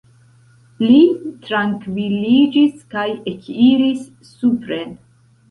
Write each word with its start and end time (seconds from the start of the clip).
Li 0.85 1.01
trankviliĝis 1.43 2.81
kaj 2.95 3.05
ekiris 3.35 4.03
supren. 4.33 4.99